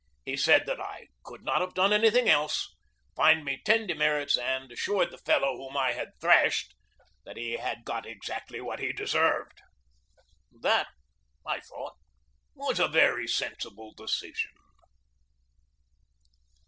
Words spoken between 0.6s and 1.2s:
that I